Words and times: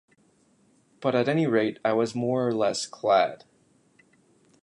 But 0.99 1.13
at 1.13 1.29
any 1.29 1.45
rate 1.45 1.77
I 1.85 1.93
was 1.93 2.15
more 2.15 2.47
or 2.47 2.55
less 2.55 2.87
clad. 2.87 3.43